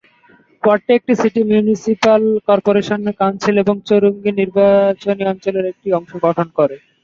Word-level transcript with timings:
ওয়ার্ডটি 0.63 0.91
একটি 0.95 1.13
city 1.21 1.41
municipal 1.49 2.21
corporation 2.47 3.01
council 3.19 3.55
এবং 3.59 3.75
চৌরঙ্গী 3.87 4.31
নির্বাচনী 4.33 5.23
অঞ্চলের 5.31 5.65
একটি 5.71 5.87
অংশ 5.97 6.11
গঠন 6.25 6.47
করে। 6.57 6.75